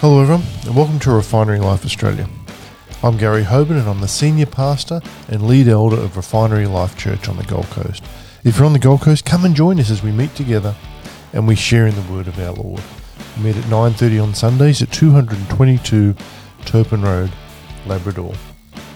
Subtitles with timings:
[0.00, 2.28] Hello, everyone, and welcome to Refinery Life Australia.
[3.02, 7.30] I'm Gary Hoban, and I'm the senior pastor and lead elder of Refinery Life Church
[7.30, 8.04] on the Gold Coast.
[8.44, 10.74] If you're on the Gold Coast, come and join us as we meet together
[11.32, 12.82] and we share in the Word of our Lord.
[13.38, 16.14] We meet at 9:30 on Sundays at 222
[16.66, 17.32] Turpin Road,
[17.86, 18.34] Labrador.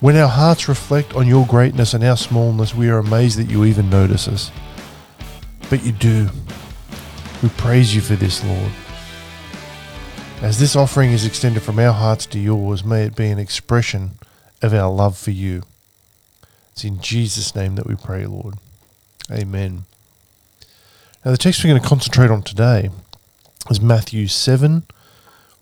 [0.01, 3.65] When our hearts reflect on your greatness and our smallness, we are amazed that you
[3.65, 4.51] even notice us.
[5.71, 6.29] But you do.
[7.45, 8.73] We praise you for this, Lord.
[10.45, 14.19] As this offering is extended from our hearts to yours, may it be an expression
[14.61, 15.63] of our love for you.
[16.73, 18.57] It's in Jesus' name that we pray, Lord.
[19.33, 19.87] Amen.
[21.25, 22.91] Now, the text we're going to concentrate on today
[23.71, 24.83] is Matthew 7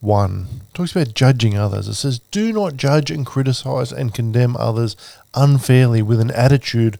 [0.00, 0.46] 1.
[0.50, 1.86] It talks about judging others.
[1.86, 4.96] It says, Do not judge and criticize and condemn others
[5.32, 6.98] unfairly with an attitude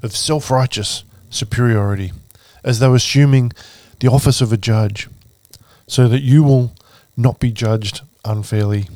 [0.00, 2.12] of self righteous superiority,
[2.62, 3.50] as though assuming
[3.98, 5.08] the office of a judge,
[5.88, 6.72] so that you will
[7.16, 8.88] not be judged unfairly.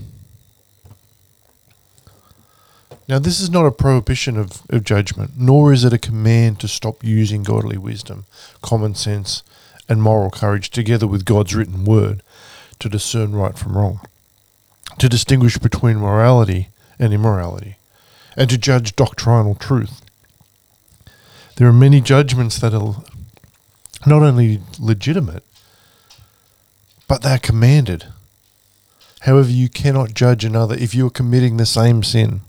[3.09, 6.69] Now, this is not a prohibition of, of judgment, nor is it a command to
[6.69, 8.25] stop using godly wisdom,
[8.63, 9.43] common sense,
[9.89, 12.23] and moral courage together with God's written word
[12.79, 14.01] to discern right from wrong,
[14.99, 16.69] to distinguish between morality
[17.01, 17.77] and immorality,
[18.37, 20.03] and to judge doctrinal truth.
[21.57, 23.03] There are many judgments that are
[24.07, 25.43] not only legitimate,
[27.11, 28.07] but they're commanded.
[29.23, 32.43] However, you cannot judge another if you are committing the same sin.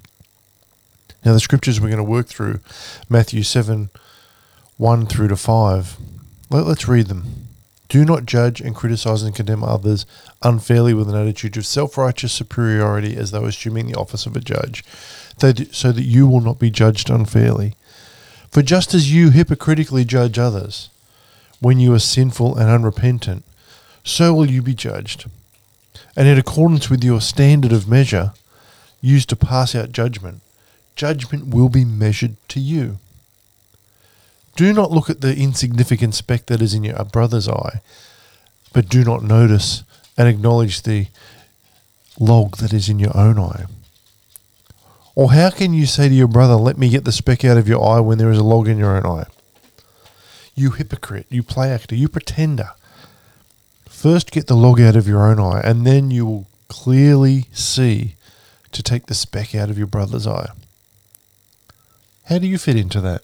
[1.25, 2.59] Now, the scriptures we're going to work through,
[3.09, 3.89] Matthew 7
[4.77, 5.97] 1 through to 5.
[6.51, 7.47] Let, us read them.
[7.89, 10.05] Do not judge and criticize and condemn others
[10.43, 14.41] unfairly with an attitude of self righteous superiority as though assuming the office of a
[14.41, 14.85] judge,
[15.39, 17.73] so that you will not be judged unfairly.
[18.51, 20.91] For just as you hypocritically judge others
[21.59, 23.43] when you are sinful and unrepentant,
[24.03, 25.29] so will you be judged.
[26.15, 28.33] And in accordance with your standard of measure
[29.01, 30.41] used to pass out judgment,
[30.95, 32.99] judgment will be measured to you.
[34.55, 37.81] Do not look at the insignificant speck that is in your brother's eye,
[38.73, 39.83] but do not notice
[40.17, 41.07] and acknowledge the
[42.19, 43.65] log that is in your own eye.
[45.15, 47.67] Or how can you say to your brother, Let me get the speck out of
[47.67, 49.25] your eye when there is a log in your own eye?
[50.55, 52.71] You hypocrite, you play actor, you pretender.
[54.01, 58.15] First, get the log out of your own eye, and then you will clearly see
[58.71, 60.49] to take the speck out of your brother's eye.
[62.23, 63.21] How do you fit into that?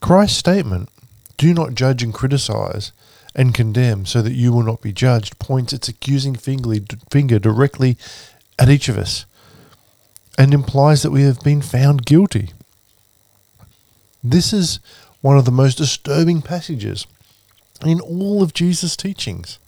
[0.00, 0.88] Christ's statement,
[1.36, 2.92] do not judge and criticize
[3.34, 7.98] and condemn so that you will not be judged, points its accusing finger directly
[8.58, 9.26] at each of us
[10.38, 12.52] and implies that we have been found guilty.
[14.24, 14.80] This is
[15.20, 17.06] one of the most disturbing passages
[17.84, 19.58] in all of Jesus' teachings.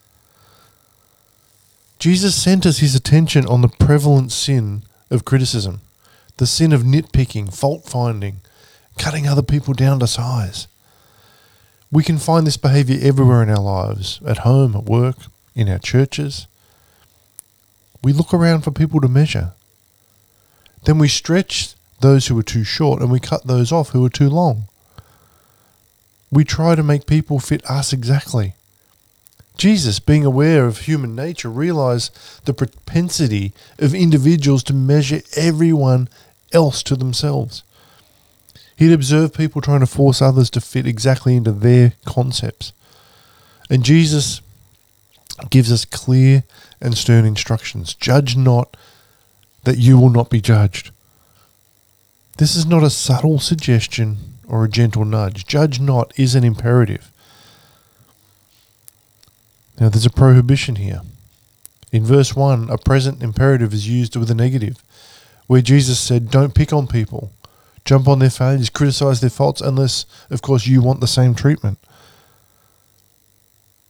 [1.98, 5.80] Jesus centers his attention on the prevalent sin of criticism,
[6.36, 8.40] the sin of nitpicking, fault finding,
[8.98, 10.66] cutting other people down to size.
[11.90, 15.16] We can find this behavior everywhere in our lives at home, at work,
[15.54, 16.46] in our churches.
[18.02, 19.52] We look around for people to measure.
[20.84, 24.10] Then we stretch those who are too short and we cut those off who are
[24.10, 24.64] too long.
[26.34, 28.54] We try to make people fit us exactly.
[29.56, 32.10] Jesus, being aware of human nature, realized
[32.44, 36.08] the propensity of individuals to measure everyone
[36.52, 37.62] else to themselves.
[38.74, 42.72] He'd observed people trying to force others to fit exactly into their concepts.
[43.70, 44.40] And Jesus
[45.50, 46.42] gives us clear
[46.80, 48.76] and stern instructions Judge not
[49.62, 50.90] that you will not be judged.
[52.38, 55.46] This is not a subtle suggestion or a gentle nudge.
[55.46, 57.10] Judge not is an imperative.
[59.78, 61.00] Now, there's a prohibition here.
[61.90, 64.82] In verse 1, a present imperative is used with a negative,
[65.46, 67.32] where Jesus said, Don't pick on people,
[67.84, 71.78] jump on their failures, criticize their faults, unless, of course, you want the same treatment.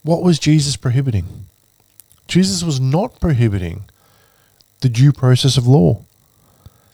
[0.02, 1.46] What was Jesus prohibiting?
[2.28, 3.84] Jesus was not prohibiting
[4.80, 6.04] the due process of law.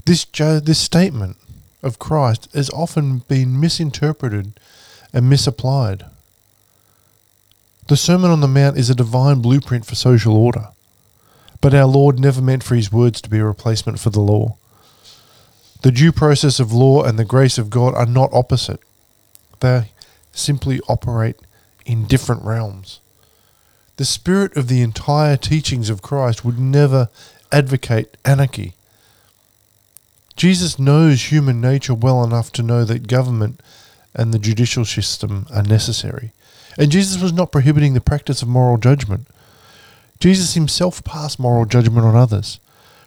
[0.04, 1.36] This, this statement
[1.82, 4.58] of Christ has often been misinterpreted
[5.12, 6.04] and misapplied.
[7.88, 10.68] The Sermon on the Mount is a divine blueprint for social order.
[11.60, 14.56] But our Lord never meant for his words to be a replacement for the law.
[15.82, 18.80] The due process of law and the grace of God are not opposite,
[19.60, 19.92] they
[20.32, 21.36] simply operate
[21.84, 23.00] in different realms.
[23.96, 27.08] The spirit of the entire teachings of Christ would never
[27.52, 28.74] advocate anarchy.
[30.40, 33.60] Jesus knows human nature well enough to know that government
[34.14, 36.32] and the judicial system are necessary.
[36.78, 39.26] And Jesus was not prohibiting the practice of moral judgment.
[40.18, 42.58] Jesus himself passed moral judgment on others.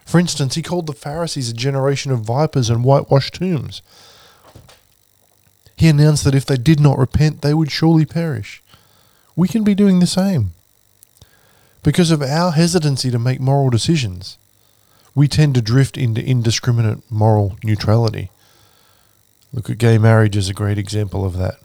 [0.06, 3.82] For instance, he called the Pharisees a generation of vipers and whitewashed tombs.
[5.76, 8.62] He announced that if they did not repent, they would surely perish.
[9.36, 10.52] We can be doing the same.
[11.82, 14.38] Because of our hesitancy to make moral decisions,
[15.16, 18.30] we tend to drift into indiscriminate moral neutrality.
[19.52, 21.56] Look at gay marriage as a great example of that.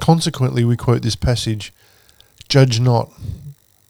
[0.00, 1.72] Consequently, we quote this passage
[2.48, 3.10] Judge not,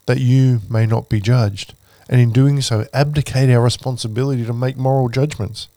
[0.07, 1.75] that you may not be judged,
[2.09, 5.69] and in doing so, abdicate our responsibility to make moral judgments.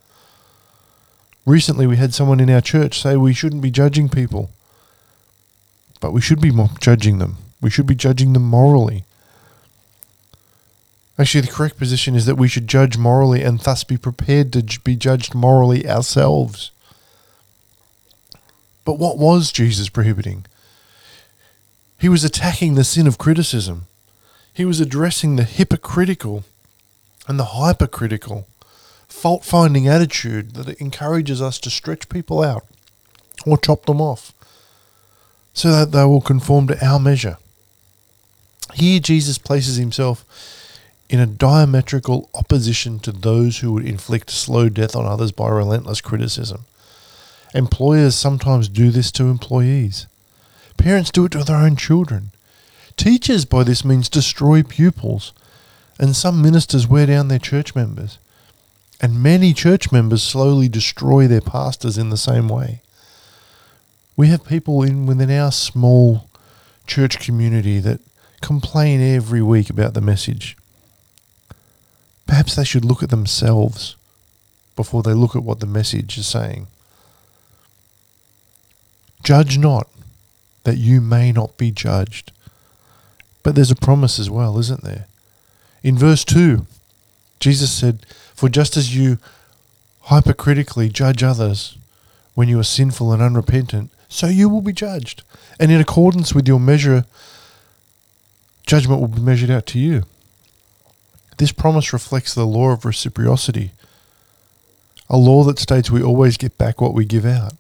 [1.45, 4.50] Recently, we had someone in our church say we shouldn't be judging people,
[6.00, 7.38] but we should be judging them.
[7.62, 9.04] We should be judging them morally.
[11.19, 14.80] Actually, the correct position is that we should judge morally and thus be prepared to
[14.81, 16.72] be judged morally ourselves.
[18.86, 20.46] But what was Jesus prohibiting?
[22.00, 23.84] He was attacking the sin of criticism.
[24.54, 26.44] He was addressing the hypocritical
[27.28, 28.48] and the hypercritical,
[29.08, 32.66] fault finding attitude that encourages us to stretch people out
[33.46, 34.34] or chop them off
[35.54, 37.38] so that they will conform to our measure.
[38.74, 40.25] Here, Jesus places himself
[41.12, 46.00] in a diametrical opposition to those who would inflict slow death on others by relentless
[46.00, 46.62] criticism.
[47.54, 50.08] Employers sometimes do this to employees.
[50.78, 52.31] Parents do it to their own children.
[52.96, 55.34] Teachers, by this means, destroy pupils.
[56.00, 58.18] And some ministers wear down their church members.
[59.02, 62.84] And many church members slowly destroy their pastors in the same way.
[64.16, 66.30] We have people in within our small
[66.88, 68.00] church community that
[68.40, 70.56] complain every week about the message.
[72.31, 73.98] Perhaps they should look at themselves
[74.78, 76.68] before they look at what the message is saying.
[79.22, 79.89] Judge not,
[80.63, 82.31] that you may not be judged.
[83.44, 85.07] But there's a promise as well, isn't there?
[85.83, 86.66] In verse 2,
[87.42, 89.18] Jesus said, For just as you
[90.04, 91.77] hypercritically judge others
[92.34, 95.24] when you are sinful and unrepentant, so you will be judged.
[95.60, 97.04] And in accordance with your measure,
[98.66, 100.06] judgment will be measured out to you.
[101.42, 103.72] This promise reflects the law of reciprocity,
[105.10, 107.54] a law that states we always get back what we give out.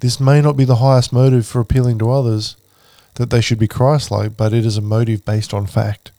[0.00, 2.56] This may not be the highest motive for appealing to others,
[3.14, 6.10] that they should be Christ like, but it is a motive based on fact.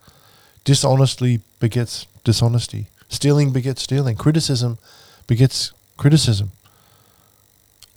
[0.64, 2.88] Dishonesty begets dishonesty.
[3.10, 4.16] Stealing begets stealing.
[4.16, 4.78] Criticism
[5.28, 6.54] begets criticism.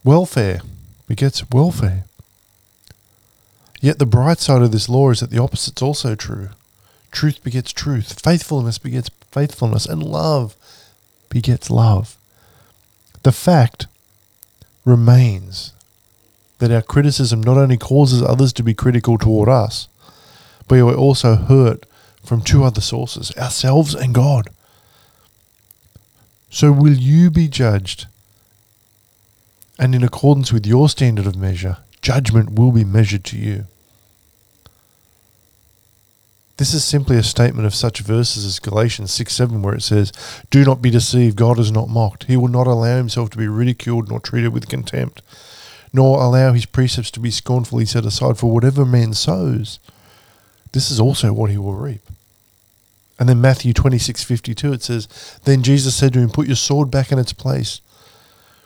[0.03, 0.63] Welfare
[1.07, 2.07] begets welfare.
[3.81, 6.49] Yet the bright side of this law is that the opposite's also true.
[7.17, 8.21] Truth begets truth.
[8.21, 9.87] Faithfulness begets faithfulness.
[9.87, 10.55] And love
[11.31, 12.19] begets love.
[13.23, 13.87] The fact
[14.85, 15.73] remains
[16.59, 19.89] that our criticism not only causes others to be critical toward us,
[20.69, 21.87] but we are also hurt
[22.23, 24.51] from two other sources ourselves and God.
[26.51, 28.09] So, will you be judged?
[29.79, 33.65] And in accordance with your standard of measure, judgment will be measured to you.
[36.59, 40.13] This is simply a statement of such verses as Galatians 6 7, where it says,
[40.51, 42.25] Do not be deceived, God is not mocked.
[42.25, 45.21] He will not allow himself to be ridiculed nor treated with contempt
[45.97, 48.37] nor allow his precepts to be scornfully set aside.
[48.37, 49.79] For whatever man sows,
[50.73, 52.03] this is also what he will reap.
[53.19, 55.09] And then Matthew twenty six fifty two it says,
[55.45, 57.81] Then Jesus said to him, Put your sword back in its place.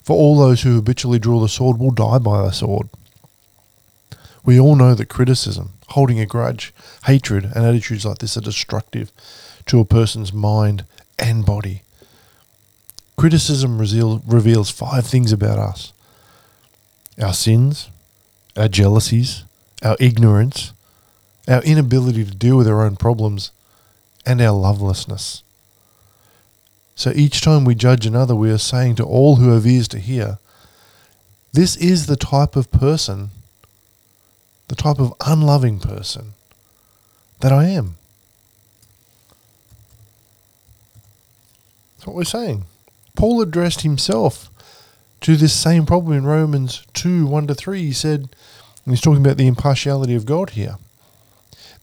[0.03, 2.89] For all those who habitually draw the sword will die by the sword.
[4.45, 6.73] We all know that criticism, holding a grudge,
[7.07, 9.11] hatred, and attitudes like this are destructive
[9.67, 10.85] to a person's mind
[11.19, 11.83] and body.
[13.17, 15.93] Criticism reveals five things about us
[17.21, 17.91] our sins,
[18.57, 19.45] our jealousies,
[19.83, 20.73] our ignorance,
[21.47, 23.51] our inability to deal with our own problems,
[24.25, 25.43] and our lovelessness.
[26.95, 29.99] So each time we judge another, we are saying to all who have ears to
[29.99, 30.39] hear,
[31.53, 33.31] this is the type of person,
[34.71, 36.33] the type of unloving person
[37.41, 37.97] that I am.
[41.97, 42.65] That's what we're saying.
[43.17, 44.49] Paul addressed himself
[45.21, 47.83] to this same problem in Romans 2 1 to 3.
[47.83, 50.77] He said, and he's talking about the impartiality of God here.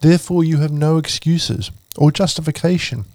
[0.02, 3.06] Therefore, you have no excuses or justification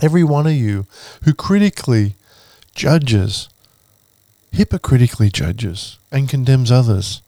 [0.00, 0.86] Every one of you
[1.24, 2.14] who critically
[2.74, 3.48] judges,
[4.52, 7.20] hypocritically judges, and condemns others.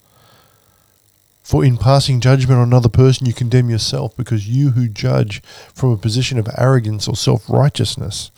[1.50, 5.42] For in passing judgment on another person, you condemn yourself, because you who judge
[5.75, 8.30] from a position of arrogance or self righteousness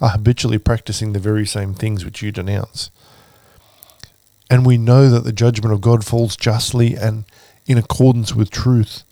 [0.00, 2.90] are habitually practicing the very same things which you denounce.
[4.50, 7.26] And we know that the judgment of God falls justly and
[7.68, 9.04] in accordance with truth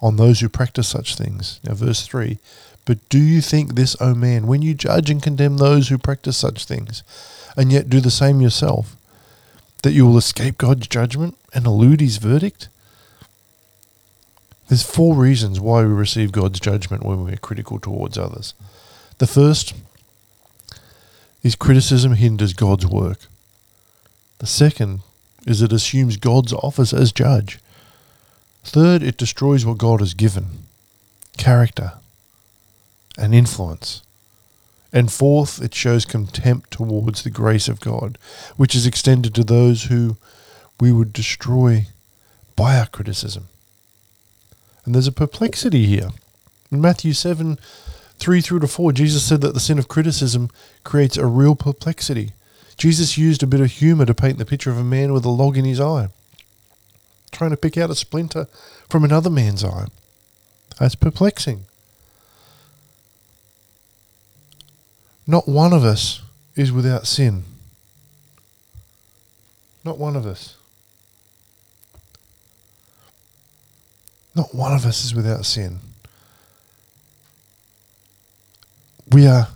[0.00, 1.60] on those who practice such things.
[1.62, 2.38] Now, verse 3
[2.86, 6.38] But do you think this, O man, when you judge and condemn those who practice
[6.38, 7.02] such things,
[7.54, 8.96] and yet do the same yourself,
[9.82, 12.68] that you will escape God's judgment and elude his verdict?
[14.68, 18.54] There's four reasons why we receive God's judgment when we're critical towards others.
[19.18, 19.74] The first
[21.42, 23.18] is criticism hinders God's work.
[24.38, 25.00] The second
[25.46, 27.58] is it assumes God's office as judge.
[28.64, 30.46] Third, it destroys what God has given
[31.36, 31.92] character
[33.18, 34.02] and influence.
[34.92, 38.16] And fourth, it shows contempt towards the grace of God,
[38.56, 40.16] which is extended to those who
[40.80, 41.86] we would destroy
[42.56, 43.48] by our criticism.
[44.84, 46.10] And there's a perplexity here.
[46.70, 47.58] In Matthew 7
[48.18, 50.50] 3 through to 4, Jesus said that the sin of criticism
[50.84, 52.32] creates a real perplexity.
[52.76, 55.30] Jesus used a bit of humour to paint the picture of a man with a
[55.30, 56.08] log in his eye,
[57.32, 58.46] trying to pick out a splinter
[58.88, 59.86] from another man's eye.
[60.78, 61.64] That's perplexing.
[65.26, 66.22] Not one of us
[66.56, 67.44] is without sin.
[69.84, 70.56] Not one of us.
[74.34, 75.78] Not one of us is without sin.
[79.10, 79.48] We are,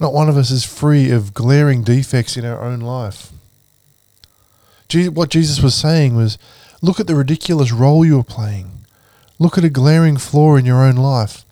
[0.00, 3.30] not one of us is free of glaring defects in our own life.
[5.12, 6.38] what Jesus was saying was
[6.80, 8.70] look at the ridiculous role you're playing.
[9.38, 11.44] Look at a glaring flaw in your own life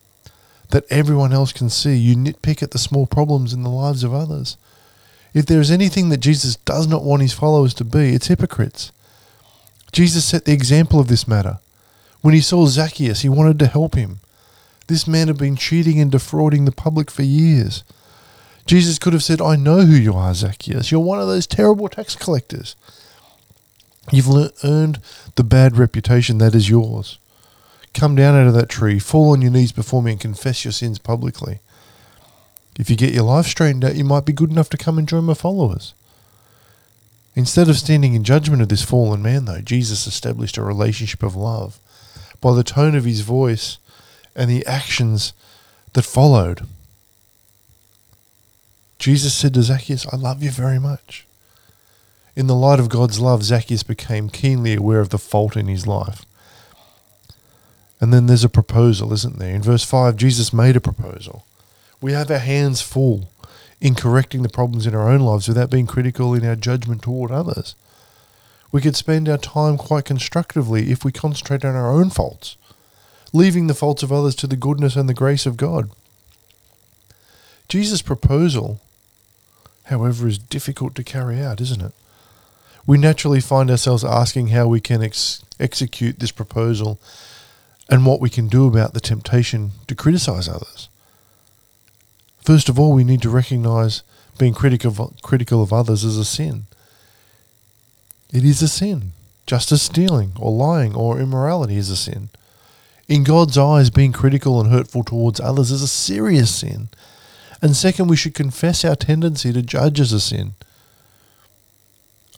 [0.71, 1.97] that everyone else can see.
[1.97, 4.57] You nitpick at the small problems in the lives of others.
[5.35, 8.91] If there is anything that Jesus does not want his followers to be, it's hypocrites.
[9.93, 11.59] Jesus set the example of this matter.
[12.27, 14.19] When he saw Zacchaeus, he wanted to help him.
[14.89, 17.85] This man had been cheating and defrauding the public for years.
[18.67, 20.91] Jesus could have said, I know who you are, Zacchaeus.
[20.91, 22.75] You're one of those terrible tax collectors.
[24.11, 25.01] You've le- earned
[25.37, 27.21] the bad reputation that is yours.
[27.95, 30.73] Come down out of that tree, fall on your knees before me, and confess your
[30.73, 31.61] sins publicly.
[32.77, 35.09] If you get your life straightened out, you might be good enough to come and
[35.09, 35.95] join my followers.
[37.37, 41.37] Instead of standing in judgment of this fallen man, though, Jesus established a relationship of
[41.37, 41.79] love
[42.41, 43.79] by the tone of his voice
[44.35, 45.33] and the actions
[45.95, 46.67] that followed.
[48.99, 51.27] Jesus said to Zacchaeus, I love you very much.
[52.35, 55.87] In the light of God's love, Zacchaeus became keenly aware of the fault in his
[55.87, 56.25] life.
[58.01, 59.55] And then there's a proposal, isn't there?
[59.55, 61.47] In verse 5, Jesus made a proposal.
[62.01, 63.31] We have our hands full
[63.81, 67.31] in correcting the problems in our own lives without being critical in our judgment toward
[67.31, 67.75] others.
[68.73, 72.57] We could spend our time quite constructively if we concentrate on our own faults,
[73.33, 75.91] leaving the faults of others to the goodness and the grace of God.
[77.69, 78.81] Jesus' proposal,
[79.85, 81.93] however, is difficult to carry out, isn't it?
[82.87, 87.01] We naturally find ourselves asking how we can ex- execute this proposal
[87.89, 90.89] and what we can do about the temptation to criticize others.
[92.43, 94.03] First of all, we need to recognize
[94.39, 96.65] being critical of, critical of others as a sin.
[98.33, 99.13] It is a sin,
[99.47, 102.31] just as stealing or lying or immorality is a sin.
[103.09, 106.89] In God's eyes, being critical and hurtful towards others is a serious sin.
[107.63, 110.55] And second, we should confess our tendency to judge as a sin.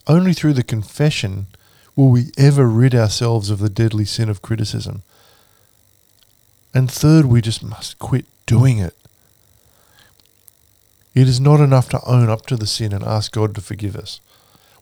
[0.07, 1.47] Only through the confession
[1.95, 5.01] will we ever rid ourselves of the deadly sin of criticism.
[6.73, 8.95] And third, we just must quit doing it.
[11.15, 13.95] It is not enough to own up to the sin and ask God to forgive
[13.95, 14.21] us.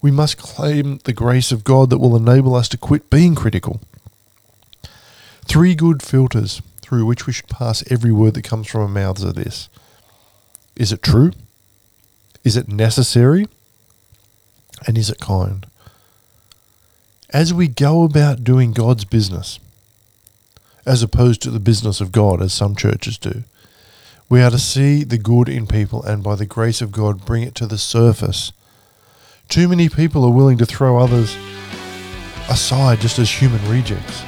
[0.01, 3.82] We must claim the grace of God that will enable us to quit being critical.
[5.46, 9.25] Three good filters through which we should pass every word that comes from our mouths
[9.25, 9.70] are this
[10.75, 11.32] Is it true?
[12.44, 13.48] Is it necessary?
[14.86, 15.66] And is it kind?
[17.32, 19.60] As we go about doing God's business,
[20.86, 23.44] as opposed to the business of God, as some churches do,
[24.30, 27.44] we are to see the good in people and by the grace of God bring
[27.44, 28.51] it to the surface
[29.48, 31.36] too many people are willing to throw others
[32.50, 34.24] aside just as human rejects.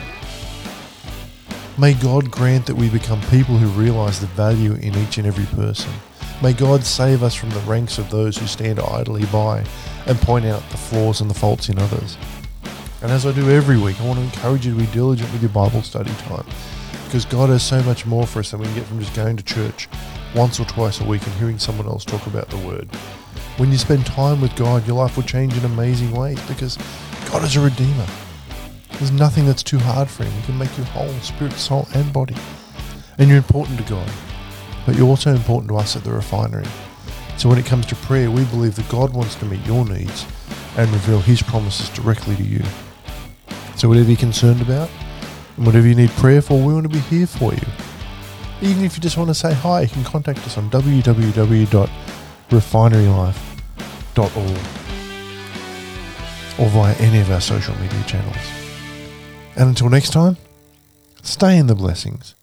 [1.77, 5.45] May God grant that we become people who realize the value in each and every
[5.45, 5.91] person.
[6.41, 9.65] May God save us from the ranks of those who stand idly by
[10.05, 12.17] and point out the flaws and the faults in others.
[13.01, 15.41] And as I do every week, I want to encourage you to be diligent with
[15.41, 16.45] your Bible study time.
[17.05, 19.35] Because God has so much more for us than we can get from just going
[19.37, 19.89] to church
[20.35, 22.89] once or twice a week and hearing someone else talk about the Word.
[23.59, 26.77] When you spend time with God, your life will change in amazing ways because
[27.29, 28.07] God is a Redeemer.
[28.91, 30.31] There's nothing that's too hard for Him.
[30.31, 32.37] He can make you whole, spirit, soul, and body.
[33.17, 34.09] And you're important to God,
[34.85, 36.67] but you're also important to us at the refinery.
[37.37, 40.25] So when it comes to prayer, we believe that God wants to meet your needs
[40.77, 42.63] and reveal His promises directly to you.
[43.75, 44.89] So whatever you're concerned about
[45.57, 47.67] and whatever you need prayer for, we want to be here for you.
[48.61, 50.69] Even if you just want to say hi, you can contact us on
[56.59, 58.35] or via any of our social media channels.
[59.55, 60.37] And until next time,
[61.21, 62.35] stay in the blessings